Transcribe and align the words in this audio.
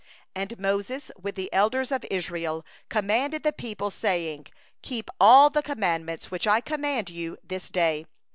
And 0.33 0.57
Moses 0.57 1.11
and 1.11 1.35
the 1.35 1.53
elders 1.53 1.91
of 1.91 2.03
Israel 2.09 2.65
commanded 2.89 3.43
the 3.43 3.53
people, 3.53 3.91
saying: 3.91 4.47
'Keep 4.81 5.11
all 5.19 5.51
the 5.51 5.61
commandment 5.61 6.31
which 6.31 6.47
I 6.47 6.59
command 6.59 7.11
you 7.11 7.37
this 7.43 7.69
day. 7.69 8.07